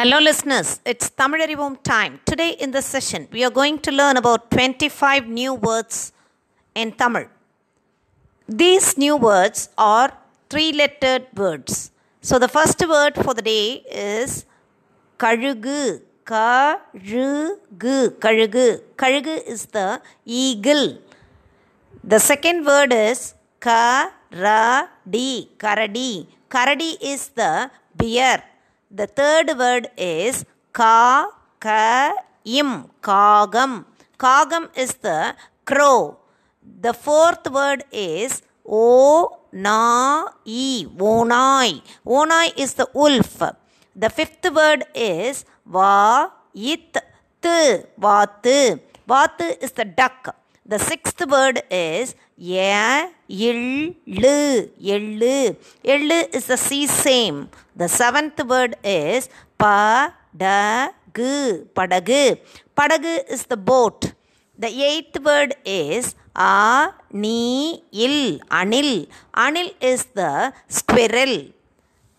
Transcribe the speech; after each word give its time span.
Hello, 0.00 0.18
listeners. 0.26 0.68
It's 0.90 1.06
Tamilarivom 1.20 1.72
time. 1.82 2.12
Today, 2.24 2.52
in 2.64 2.70
this 2.74 2.86
session, 2.86 3.22
we 3.34 3.40
are 3.46 3.50
going 3.58 3.78
to 3.86 3.90
learn 3.92 4.16
about 4.20 4.50
25 4.50 5.26
new 5.38 5.52
words 5.66 5.96
in 6.74 6.92
Tamil. 7.00 7.26
These 8.48 8.86
new 8.96 9.16
words 9.18 9.68
are 9.76 10.10
three 10.48 10.72
lettered 10.72 11.26
words. 11.36 11.90
So, 12.22 12.38
the 12.38 12.48
first 12.48 12.80
word 12.92 13.14
for 13.24 13.34
the 13.34 13.42
day 13.42 13.66
is 13.90 14.46
Kalugu. 15.18 16.00
Kalugu. 16.24 17.38
Kalugu. 18.24 18.66
Kalugu 19.02 19.36
is 19.54 19.66
the 19.66 20.00
eagle. 20.24 20.86
The 22.02 22.20
second 22.30 22.64
word 22.64 22.94
is 22.94 23.34
Karadi. 23.60 25.48
Karadi. 25.58 26.26
Karadi 26.48 26.92
is 27.02 27.28
the 27.40 27.70
bear. 27.94 28.49
The 28.92 29.06
third 29.06 29.56
word 29.56 29.88
is 29.96 30.44
Ka 30.72 31.30
Ka 31.60 32.12
Im. 32.44 32.90
Kagam. 33.00 33.84
Kagam 34.18 34.68
is 34.76 34.94
the 34.94 35.36
crow. 35.64 36.18
The 36.80 36.92
fourth 36.92 37.48
word 37.52 37.84
is 37.92 38.42
O 38.66 39.38
Na 39.52 40.26
E. 40.44 40.86
Onai. 40.86 41.82
Onai 42.04 42.58
is 42.58 42.74
the 42.74 42.88
wolf. 42.92 43.40
The 43.94 44.10
fifth 44.10 44.52
word 44.52 44.82
is 44.92 45.44
Va 45.64 46.32
It 46.52 46.96
T. 47.40 47.48
Vatu. 47.96 48.80
Vatu 49.08 49.62
is 49.62 49.70
the 49.70 49.84
duck. 49.84 50.34
The 50.66 50.80
sixth 50.80 51.24
word 51.28 51.62
is 51.70 52.16
Ya 52.40 53.12
Illu. 53.28 54.72
Illu. 54.80 55.56
Illu 55.84 56.18
is 56.32 56.46
the 56.46 56.56
sea 56.56 56.86
same. 56.86 57.50
The 57.76 57.86
seventh 57.86 58.40
word 58.52 58.76
is 58.82 59.28
Padagu. 59.60 61.68
Padagu. 61.76 62.38
Padagu 62.74 63.28
is 63.28 63.44
the 63.44 63.58
boat. 63.58 64.14
The 64.56 64.68
eighth 64.68 65.20
word 65.22 65.54
is 65.66 66.14
Anil. 66.34 68.40
Anil. 68.48 69.06
Anil 69.36 69.74
is 69.82 70.06
the 70.14 70.54
squirrel. 70.68 71.52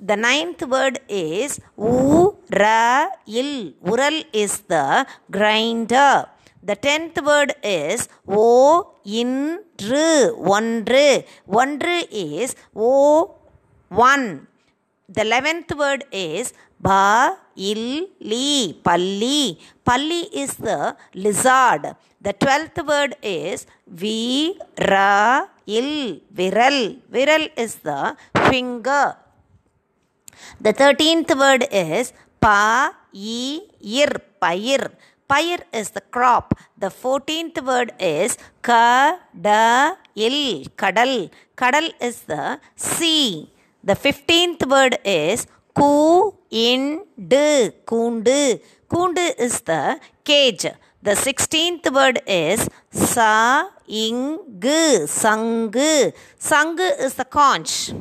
The 0.00 0.16
ninth 0.16 0.66
word 0.66 0.98
is 1.08 1.60
Urayil. 1.78 3.74
Ural 3.86 4.24
is 4.32 4.58
the 4.66 5.06
grinder. 5.30 6.26
The 6.62 6.76
tenth 6.76 7.22
word 7.22 7.54
is 7.62 8.08
O 8.26 8.94
Indru. 9.06 10.36
Ondru. 10.36 11.24
Ondru 11.48 12.06
is 12.10 12.56
O 12.74 13.34
one. 13.88 14.46
The 15.08 15.22
eleventh 15.22 15.74
word 15.76 16.04
is 16.10 16.52
Ba 16.80 17.36
Illi. 17.56 18.80
Palli. 18.82 19.58
Palli 19.86 20.28
is 20.32 20.56
the 20.56 20.96
lizard. 21.14 21.94
The 22.20 22.32
twelfth 22.32 22.84
word 22.84 23.16
is 23.22 23.66
Vi 23.86 24.58
Ra 24.90 25.46
Il. 25.66 26.20
Viral. 26.34 27.00
Viral 27.10 27.50
is 27.56 27.76
the 27.76 28.16
finger. 28.50 29.16
The 30.60 30.72
thirteenth 30.72 31.34
word 31.36 31.66
is 31.70 32.12
pa 32.40 32.92
I 33.14 33.60
ir 33.80 34.10
payir. 34.40 34.90
Payir 35.30 35.60
is 35.72 35.90
the 35.90 36.00
crop. 36.00 36.54
The 36.78 36.90
fourteenth 36.90 37.62
word 37.62 37.92
is 37.98 38.38
kadal 38.62 39.18
kadal. 40.16 41.30
Kadal 41.56 41.92
is 42.00 42.22
the 42.22 42.58
sea. 42.76 43.50
The 43.84 43.94
fifteenth 43.94 44.66
word 44.66 44.98
is 45.04 45.46
ku 45.74 46.34
indu 46.50 47.72
kundu. 47.84 48.60
Kundu 48.88 49.38
is 49.38 49.60
the 49.60 50.00
cage. 50.24 50.66
The 51.02 51.14
sixteenth 51.14 51.86
word 51.92 52.22
is 52.26 52.68
sa 52.90 53.68
ingu 53.86 55.06
sangu. 55.20 56.12
Sangu 56.40 56.88
is 57.04 57.14
the 57.14 57.26
conch. 57.26 57.92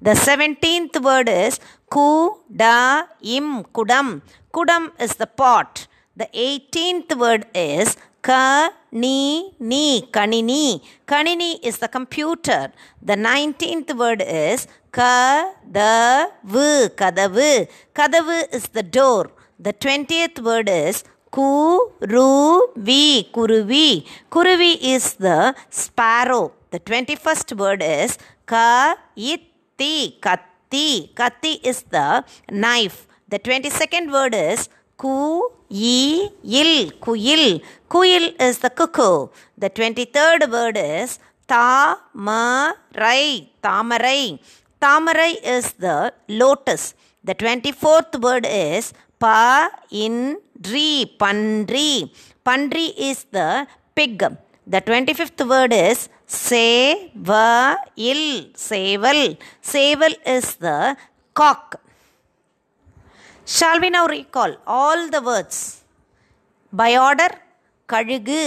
The 0.00 0.14
seventeenth 0.16 1.00
word 1.00 1.28
is 1.28 1.60
kuda 1.88 3.06
im 3.22 3.62
kudam. 3.64 4.22
Kudam 4.52 4.90
is 5.00 5.14
the 5.14 5.28
pot. 5.28 5.86
The 6.16 6.28
eighteenth 6.32 7.14
word 7.16 7.46
is 7.54 7.96
kanini 8.22 10.10
kanini. 10.10 10.82
Kanini 11.06 11.58
is 11.62 11.78
the 11.78 11.88
computer. 11.88 12.72
The 13.00 13.16
nineteenth 13.16 13.94
word 13.94 14.22
is 14.22 14.66
kadavu 14.92 16.66
kadavu. 17.00 17.68
Kadavu 17.94 18.54
is 18.54 18.68
the 18.68 18.82
door. 18.82 19.30
The 19.58 19.72
twentieth 19.72 20.38
word 20.40 20.68
is 20.68 21.04
kuruvi 21.32 23.30
kuruvi. 23.32 24.04
Kuruvi 24.30 24.78
is 24.94 25.14
the 25.14 25.54
sparrow. 25.70 26.52
The 26.70 26.78
twenty-first 26.78 27.52
word 27.54 27.82
is 27.82 28.18
kait 28.46 29.42
katti 29.76 30.20
katti 30.20 31.12
katti 31.14 31.52
is 31.62 31.82
the 31.94 32.24
knife 32.50 33.06
the 33.28 33.38
22nd 33.38 34.10
word 34.10 34.34
is 34.34 34.68
ku 34.96 35.50
il 35.72 36.70
kuyil 37.04 37.44
kuyil 37.92 38.24
is 38.46 38.58
the 38.64 38.70
cuckoo 38.80 39.28
the 39.62 39.70
23rd 39.78 40.50
word 40.54 40.76
is 40.76 41.18
tamarai 41.52 43.24
tamarai 43.66 44.22
tamarai 44.84 45.32
is 45.56 45.68
the 45.86 45.98
lotus 46.40 46.84
the 47.28 47.34
24th 47.42 48.16
word 48.26 48.46
is 48.46 48.86
pa 49.24 49.70
indri 50.04 50.90
pandri 51.22 51.90
pandri 52.48 52.86
is 53.10 53.20
the 53.36 53.50
pig 53.98 54.22
the 54.72 54.80
25th 54.88 55.42
word 55.52 55.72
is 55.72 56.08
Sevail. 56.32 57.76
Seval. 58.56 59.36
Seval 59.62 60.14
is 60.24 60.54
the 60.56 60.96
cock. 61.34 61.80
Shall 63.52 63.80
we 63.82 63.88
now 63.90 64.08
recall 64.12 64.52
all 64.78 65.04
the 65.08 65.18
words 65.20 65.62
by 66.72 66.90
order 67.00 67.34
கழுகு 67.88 68.42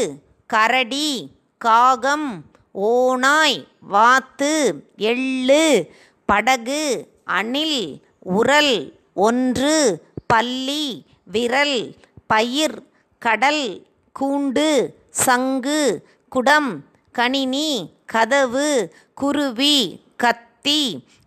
கரடி 0.50 1.10
காகம் 1.62 2.30
ஓனாய் 2.86 3.58
வாத்து 3.88 4.54
எள்ளு 5.12 5.66
படகு 6.30 6.84
அணில் 7.36 7.80
உரல் 8.34 8.76
ஒன்று 9.20 9.76
பள்ளி 10.34 10.86
விரல் 11.28 11.78
பயிர் 12.28 12.78
கடல் 13.22 13.66
கூண்டு 14.16 14.68
சங்கு 15.24 15.82
குடம் 16.32 16.72
கணினி 17.16 17.70
கதவு 18.14 18.70
குருவி 19.18 19.78
கத்தி 20.18 20.82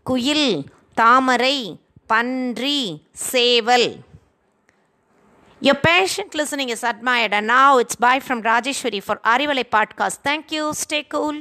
குயில் 0.07 0.49
தாமரை 0.97 1.57
பன்றி 2.12 2.80
சேவல் 3.30 3.90
Your 5.62 5.76
patient 5.76 6.32
listening 6.40 6.70
is 6.70 6.82
admired, 6.84 7.34
and 7.34 7.48
now 7.48 7.78
it's 7.78 7.96
bye 7.96 8.20
from 8.20 8.40
Rajeshwari 8.44 9.02
for 9.02 9.16
Arivalai 9.34 9.64
podcast. 9.76 10.18
Thank 10.22 10.52
you. 10.52 10.64
Stay 10.74 11.04
cool. 11.04 11.38